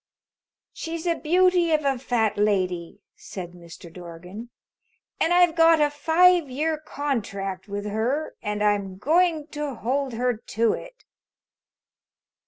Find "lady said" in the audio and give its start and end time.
2.35-3.51